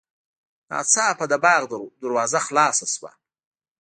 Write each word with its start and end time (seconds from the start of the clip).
ناڅاپه 0.69 1.25
د 1.31 1.33
باغ 1.43 1.63
دروازه 2.01 2.39
خلاصه 2.47 2.85
شوه. 2.93 3.11